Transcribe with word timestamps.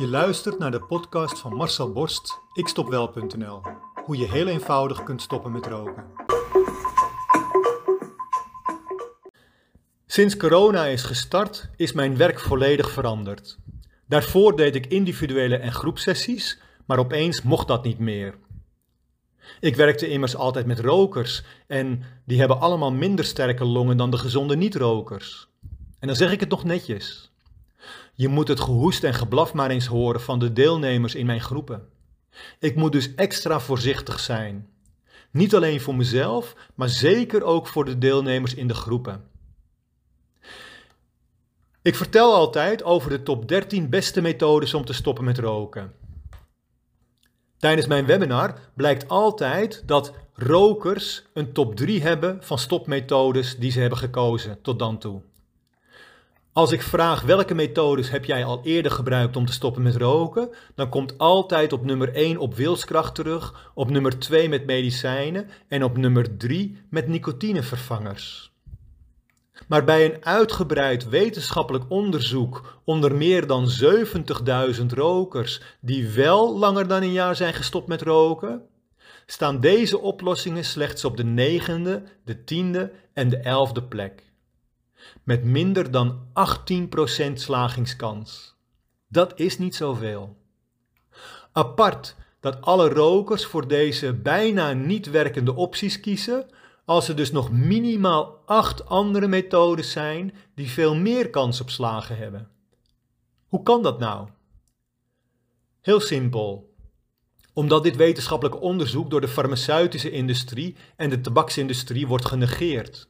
Je 0.00 0.08
luistert 0.08 0.58
naar 0.58 0.70
de 0.70 0.80
podcast 0.80 1.38
van 1.38 1.54
Marcel 1.54 1.92
Borst, 1.92 2.40
ikstopwel.nl. 2.52 3.62
Hoe 4.04 4.16
je 4.16 4.30
heel 4.30 4.46
eenvoudig 4.46 5.02
kunt 5.02 5.22
stoppen 5.22 5.52
met 5.52 5.66
roken. 5.66 6.04
Sinds 10.06 10.36
corona 10.36 10.84
is 10.84 11.02
gestart, 11.02 11.70
is 11.76 11.92
mijn 11.92 12.16
werk 12.16 12.40
volledig 12.40 12.90
veranderd. 12.90 13.58
Daarvoor 14.06 14.56
deed 14.56 14.74
ik 14.74 14.86
individuele 14.86 15.56
en 15.56 15.72
groepsessies, 15.72 16.60
maar 16.86 16.98
opeens 16.98 17.42
mocht 17.42 17.68
dat 17.68 17.84
niet 17.84 17.98
meer. 17.98 18.34
Ik 19.60 19.76
werkte 19.76 20.08
immers 20.08 20.36
altijd 20.36 20.66
met 20.66 20.80
rokers 20.80 21.42
en 21.66 22.02
die 22.24 22.38
hebben 22.38 22.60
allemaal 22.60 22.92
minder 22.92 23.24
sterke 23.24 23.64
longen 23.64 23.96
dan 23.96 24.10
de 24.10 24.18
gezonde 24.18 24.56
niet-rokers. 24.56 25.48
En 25.98 26.06
dan 26.06 26.16
zeg 26.16 26.32
ik 26.32 26.40
het 26.40 26.50
nog 26.50 26.64
netjes. 26.64 27.29
Je 28.14 28.28
moet 28.28 28.48
het 28.48 28.60
gehoest 28.60 29.04
en 29.04 29.14
geblaf 29.14 29.52
maar 29.52 29.70
eens 29.70 29.86
horen 29.86 30.20
van 30.20 30.38
de 30.38 30.52
deelnemers 30.52 31.14
in 31.14 31.26
mijn 31.26 31.40
groepen. 31.40 31.88
Ik 32.58 32.76
moet 32.76 32.92
dus 32.92 33.14
extra 33.14 33.60
voorzichtig 33.60 34.20
zijn. 34.20 34.68
Niet 35.30 35.54
alleen 35.54 35.80
voor 35.80 35.94
mezelf, 35.94 36.54
maar 36.74 36.88
zeker 36.88 37.42
ook 37.42 37.66
voor 37.66 37.84
de 37.84 37.98
deelnemers 37.98 38.54
in 38.54 38.68
de 38.68 38.74
groepen. 38.74 39.28
Ik 41.82 41.96
vertel 41.96 42.34
altijd 42.34 42.82
over 42.82 43.10
de 43.10 43.22
top 43.22 43.48
13 43.48 43.88
beste 43.88 44.20
methodes 44.20 44.74
om 44.74 44.84
te 44.84 44.92
stoppen 44.92 45.24
met 45.24 45.38
roken. 45.38 45.92
Tijdens 47.56 47.86
mijn 47.86 48.06
webinar 48.06 48.54
blijkt 48.74 49.08
altijd 49.08 49.82
dat 49.86 50.12
rokers 50.34 51.24
een 51.34 51.52
top 51.52 51.76
3 51.76 52.02
hebben 52.02 52.38
van 52.40 52.58
stopmethodes 52.58 53.56
die 53.56 53.70
ze 53.70 53.80
hebben 53.80 53.98
gekozen 53.98 54.62
tot 54.62 54.78
dan 54.78 54.98
toe. 54.98 55.22
Als 56.52 56.72
ik 56.72 56.82
vraag 56.82 57.22
welke 57.22 57.54
methodes 57.54 58.10
heb 58.10 58.24
jij 58.24 58.44
al 58.44 58.60
eerder 58.62 58.92
gebruikt 58.92 59.36
om 59.36 59.46
te 59.46 59.52
stoppen 59.52 59.82
met 59.82 59.96
roken, 59.96 60.50
dan 60.74 60.88
komt 60.88 61.18
altijd 61.18 61.72
op 61.72 61.84
nummer 61.84 62.14
1 62.14 62.38
op 62.38 62.54
wilskracht 62.54 63.14
terug, 63.14 63.70
op 63.74 63.90
nummer 63.90 64.18
2 64.18 64.48
met 64.48 64.66
medicijnen 64.66 65.48
en 65.68 65.84
op 65.84 65.96
nummer 65.96 66.36
3 66.36 66.78
met 66.88 67.08
nicotinevervangers. 67.08 68.52
Maar 69.68 69.84
bij 69.84 70.04
een 70.04 70.24
uitgebreid 70.24 71.08
wetenschappelijk 71.08 71.84
onderzoek 71.88 72.80
onder 72.84 73.14
meer 73.14 73.46
dan 73.46 73.68
70.000 74.80 74.86
rokers 74.86 75.60
die 75.80 76.08
wel 76.08 76.58
langer 76.58 76.88
dan 76.88 77.02
een 77.02 77.12
jaar 77.12 77.36
zijn 77.36 77.54
gestopt 77.54 77.88
met 77.88 78.02
roken, 78.02 78.62
staan 79.26 79.60
deze 79.60 79.98
oplossingen 79.98 80.64
slechts 80.64 81.04
op 81.04 81.16
de 81.16 81.24
negende, 81.24 82.02
de 82.24 82.44
tiende 82.44 82.92
en 83.12 83.28
de 83.28 83.38
elfde 83.38 83.82
plek 83.82 84.29
met 85.22 85.44
minder 85.44 85.90
dan 85.90 86.18
18% 86.28 87.32
slagingskans. 87.32 88.54
Dat 89.08 89.38
is 89.38 89.58
niet 89.58 89.74
zoveel. 89.74 90.36
Apart 91.52 92.16
dat 92.40 92.60
alle 92.60 92.88
rokers 92.88 93.46
voor 93.46 93.68
deze 93.68 94.12
bijna 94.14 94.72
niet 94.72 95.10
werkende 95.10 95.54
opties 95.54 96.00
kiezen, 96.00 96.46
als 96.84 97.08
er 97.08 97.16
dus 97.16 97.32
nog 97.32 97.50
minimaal 97.50 98.42
8 98.46 98.86
andere 98.86 99.26
methodes 99.26 99.92
zijn 99.92 100.34
die 100.54 100.70
veel 100.70 100.94
meer 100.94 101.30
kans 101.30 101.60
op 101.60 101.70
slagen 101.70 102.16
hebben. 102.16 102.48
Hoe 103.48 103.62
kan 103.62 103.82
dat 103.82 103.98
nou? 103.98 104.28
Heel 105.80 106.00
simpel. 106.00 106.74
Omdat 107.52 107.82
dit 107.82 107.96
wetenschappelijk 107.96 108.60
onderzoek 108.62 109.10
door 109.10 109.20
de 109.20 109.28
farmaceutische 109.28 110.10
industrie 110.10 110.76
en 110.96 111.10
de 111.10 111.20
tabaksindustrie 111.20 112.06
wordt 112.06 112.24
genegeerd. 112.24 113.08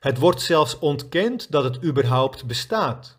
Het 0.00 0.18
wordt 0.18 0.42
zelfs 0.42 0.78
ontkend 0.78 1.50
dat 1.50 1.64
het 1.64 1.84
überhaupt 1.84 2.46
bestaat. 2.46 3.18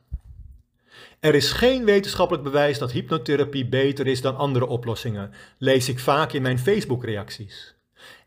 Er 1.19 1.36
is 1.36 1.52
geen 1.52 1.86
wetenschappelijk 1.86 2.44
bewijs 2.44 2.77
dat 2.77 2.91
hypnotherapie 2.91 3.67
beter 3.67 4.08
is 4.08 4.22
dan 4.22 4.38
andere 4.38 4.67
oplossingen, 4.67 5.31
lees 5.58 5.89
ik 5.89 5.99
vaak 5.99 6.31
in 6.31 6.41
mijn 6.41 6.59
Facebook-reacties. 6.59 7.75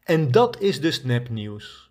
En 0.05 0.31
dat 0.31 0.60
is 0.60 0.81
dus 0.81 1.03
nepnieuws. 1.03 1.91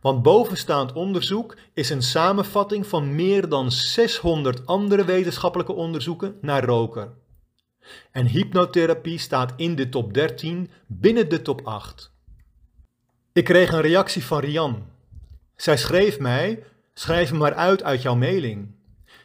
Want 0.00 0.22
bovenstaand 0.22 0.92
onderzoek 0.92 1.56
is 1.74 1.90
een 1.90 2.02
samenvatting 2.02 2.86
van 2.86 3.14
meer 3.14 3.48
dan 3.48 3.70
600 3.70 4.66
andere 4.66 5.04
wetenschappelijke 5.04 5.72
onderzoeken 5.72 6.38
naar 6.40 6.64
roken. 6.64 7.14
En 8.10 8.26
hypnotherapie 8.26 9.18
staat 9.18 9.52
in 9.56 9.74
de 9.74 9.88
top 9.88 10.14
13 10.14 10.70
binnen 10.86 11.28
de 11.28 11.42
top 11.42 11.66
8. 11.66 12.12
Ik 13.32 13.44
kreeg 13.44 13.72
een 13.72 13.80
reactie 13.80 14.24
van 14.24 14.40
Rian, 14.40 14.86
zij 15.56 15.76
schreef 15.76 16.18
mij: 16.18 16.64
Schrijf 16.94 17.32
me 17.32 17.38
maar 17.38 17.54
uit 17.54 17.82
uit 17.82 18.02
jouw 18.02 18.14
mailing. 18.14 18.74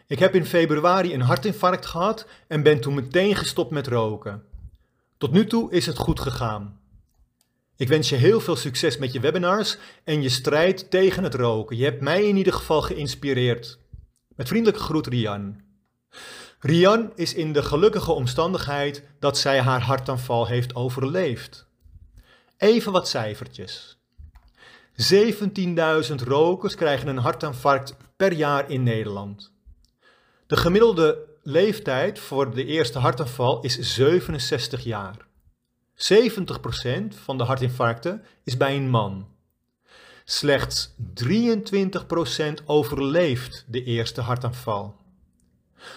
Ik 0.08 0.20
heb 0.20 0.36
in 0.36 0.46
februari 0.46 1.14
een 1.14 1.22
hartinfarct 1.22 1.86
gehad 1.86 2.28
en 2.48 2.64
ben 2.64 2.82
toen 2.82 2.94
meteen 2.94 3.36
gestopt 3.36 3.72
met 3.72 3.88
roken. 3.88 4.44
Tot 5.18 5.32
nu 5.32 5.46
toe 5.46 5.72
is 5.72 5.86
het 5.86 5.98
goed 5.98 6.20
gegaan. 6.20 6.80
Ik 7.76 7.88
wens 7.88 8.10
je 8.10 8.16
heel 8.16 8.40
veel 8.40 8.56
succes 8.56 8.98
met 8.98 9.12
je 9.14 9.20
webinars 9.20 9.78
en 10.04 10.22
je 10.22 10.30
strijd 10.30 10.92
tegen 10.92 11.24
het 11.24 11.34
roken. 11.34 11.78
Je 11.78 11.84
hebt 11.84 12.02
mij 12.02 12.24
in 12.24 12.38
ieder 12.38 12.54
geval 12.54 12.82
geïnspireerd. 12.82 13.80
Met 14.36 14.48
vriendelijke 14.48 14.84
groet 14.84 15.08
Rian. 15.08 15.62
Rian 16.60 17.12
is 17.16 17.34
in 17.34 17.54
de 17.54 17.64
gelukkige 17.64 18.12
omstandigheid 18.12 19.04
dat 19.20 19.38
zij 19.38 19.62
haar 19.62 19.82
hartaanval 19.82 20.48
heeft 20.48 20.76
overleefd. 20.76 21.68
Even 22.58 22.92
wat 22.92 23.08
cijfertjes. 23.08 23.99
17.000 25.00 26.16
rokers 26.24 26.76
krijgen 26.76 27.08
een 27.08 27.18
hartinfarct 27.18 27.96
per 28.16 28.34
jaar 28.34 28.70
in 28.70 28.84
Nederland. 28.84 29.52
De 30.48 30.58
gemiddelde 30.58 31.28
leeftijd 31.44 32.20
voor 32.20 32.54
de 32.54 32.66
eerste 32.66 33.00
hartaanval 33.00 33.62
is 33.62 33.80
67 33.80 34.84
jaar. 34.84 35.28
70% 35.96 36.02
van 37.24 37.38
de 37.38 37.44
hartinfarcten 37.44 38.24
is 38.44 38.58
bij 38.58 38.76
een 38.76 38.90
man. 38.90 39.28
Slechts 40.26 40.96
23% 41.24 42.66
overleeft 42.66 43.66
de 43.68 43.84
eerste 43.84 44.22
hartaanval. 44.22 44.96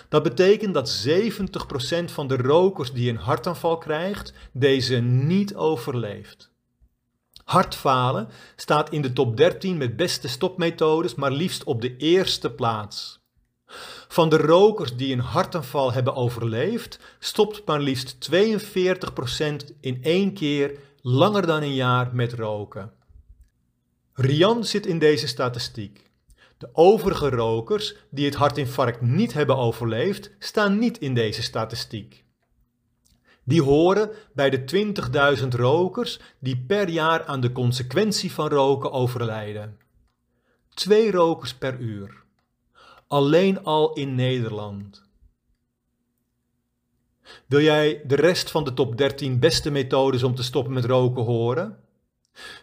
Dat 0.08 0.22
betekent 0.22 0.74
dat 0.74 1.06
70% 1.08 2.04
van 2.04 2.28
de 2.28 2.36
rokers 2.36 2.92
die 2.92 3.10
een 3.10 3.16
hartaanval 3.16 3.78
krijgt, 3.78 4.32
deze 4.52 4.96
niet 4.96 5.54
overleeft. 5.54 6.51
Hartfalen 7.52 8.28
staat 8.56 8.90
in 8.90 9.02
de 9.02 9.12
top 9.12 9.36
13 9.36 9.76
met 9.76 9.96
beste 9.96 10.28
stopmethodes, 10.28 11.14
maar 11.14 11.30
liefst 11.30 11.64
op 11.64 11.80
de 11.80 11.96
eerste 11.96 12.52
plaats. 12.52 13.20
Van 14.08 14.28
de 14.28 14.36
rokers 14.36 14.96
die 14.96 15.12
een 15.12 15.20
hartaanval 15.20 15.92
hebben 15.92 16.14
overleefd, 16.14 16.98
stopt 17.18 17.66
maar 17.66 17.80
liefst 17.80 18.30
42% 18.30 19.76
in 19.80 20.02
één 20.02 20.32
keer 20.32 20.78
langer 21.00 21.46
dan 21.46 21.62
een 21.62 21.74
jaar 21.74 22.14
met 22.14 22.32
roken. 22.32 22.92
Rian 24.12 24.64
zit 24.64 24.86
in 24.86 24.98
deze 24.98 25.26
statistiek. 25.26 26.10
De 26.58 26.68
overige 26.72 27.30
rokers 27.30 27.94
die 28.10 28.24
het 28.24 28.34
hartinfarct 28.34 29.00
niet 29.00 29.32
hebben 29.32 29.56
overleefd, 29.56 30.30
staan 30.38 30.78
niet 30.78 30.98
in 30.98 31.14
deze 31.14 31.42
statistiek. 31.42 32.24
Die 33.44 33.62
horen 33.62 34.10
bij 34.32 34.50
de 34.50 34.92
20.000 35.42 35.48
rokers 35.48 36.20
die 36.38 36.64
per 36.66 36.88
jaar 36.88 37.25
aan 37.25 37.41
de 37.41 37.53
consequentie 37.53 38.32
van 38.32 38.48
roken 38.48 38.92
overlijden. 38.92 39.78
Twee 40.75 41.10
rokers 41.10 41.54
per 41.54 41.78
uur. 41.78 42.22
Alleen 43.08 43.64
al 43.64 43.92
in 43.92 44.14
Nederland. 44.14 45.03
Wil 47.47 47.60
jij 47.60 48.03
de 48.06 48.16
rest 48.16 48.50
van 48.50 48.64
de 48.64 48.75
top 48.75 48.97
13 48.97 49.38
beste 49.38 49.70
methodes 49.70 50.22
om 50.22 50.34
te 50.34 50.42
stoppen 50.42 50.72
met 50.72 50.84
roken 50.84 51.24
horen? 51.24 51.78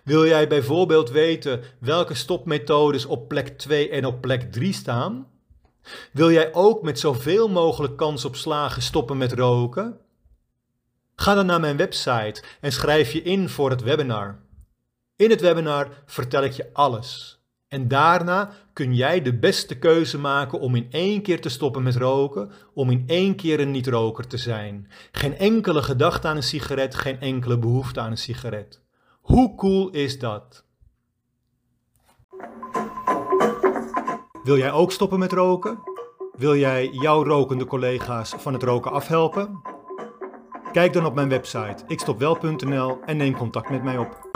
Wil 0.04 0.26
jij 0.26 0.48
bijvoorbeeld 0.48 1.10
weten 1.10 1.62
welke 1.80 2.14
stopmethodes 2.14 3.06
op 3.06 3.28
plek 3.28 3.58
2 3.58 3.90
en 3.90 4.06
op 4.06 4.22
plek 4.22 4.52
3 4.52 4.74
staan? 4.74 5.28
Wil 6.12 6.32
jij 6.32 6.54
ook 6.54 6.82
met 6.82 7.00
zoveel 7.00 7.50
mogelijk 7.50 7.98
kans 7.98 8.26
op 8.26 8.36
slagen 8.36 8.82
stoppen 8.82 9.18
met 9.18 9.34
roken? 9.34 10.00
Ga 11.20 11.34
dan 11.34 11.46
naar 11.46 11.60
mijn 11.60 11.78
website 11.78 12.44
en 12.62 12.72
schrijf 12.72 13.12
je 13.12 13.22
in 13.22 13.50
voor 13.50 13.70
het 13.70 13.82
webinar. 13.82 14.40
In 15.16 15.30
het 15.30 15.42
webinar 15.42 15.88
vertel 16.06 16.44
ik 16.44 16.52
je 16.52 16.70
alles. 16.74 17.40
En 17.68 17.88
daarna 17.88 18.52
kun 18.74 18.96
jij 18.96 19.22
de 19.22 19.40
beste 19.40 19.78
keuze 19.78 20.20
maken 20.20 20.60
om 20.60 20.76
in 20.76 20.88
één 20.92 21.22
keer 21.22 21.42
te 21.42 21.50
stoppen 21.50 21.84
met 21.84 21.96
roken, 21.96 22.52
om 22.74 22.90
in 22.90 23.04
één 23.08 23.36
keer 23.36 23.60
een 23.60 23.72
niet-roker 23.72 24.28
te 24.28 24.38
zijn. 24.38 24.92
Geen 25.12 25.38
enkele 25.38 25.82
gedachte 25.82 26.28
aan 26.28 26.36
een 26.36 26.44
sigaret, 26.44 26.96
geen 26.96 27.20
enkele 27.20 27.58
behoefte 27.58 28.00
aan 28.00 28.12
een 28.12 28.18
sigaret. 28.18 28.82
Hoe 29.22 29.56
cool 29.56 29.90
is 29.90 30.20
dat? 30.20 30.64
Wil 34.44 34.58
jij 34.58 34.72
ook 34.72 34.92
stoppen 34.92 35.20
met 35.20 35.32
roken? 35.32 35.80
Wil 36.38 36.56
jij 36.56 36.90
jouw 36.92 37.24
rokende 37.24 37.66
collega's 37.66 38.34
van 38.38 38.54
het 38.54 38.64
roken 38.64 38.92
afhelpen? 38.92 39.79
Kijk 40.72 40.94
dan 40.94 41.06
op 41.06 41.16
mijn 41.16 41.30
website 41.30 41.84
ikstopwel.nl 41.88 43.00
en 43.06 43.18
neem 43.18 43.38
contact 43.38 43.70
met 43.70 43.84
mij 43.84 43.98
op. 43.98 44.29